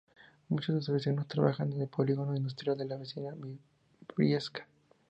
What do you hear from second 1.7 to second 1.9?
en el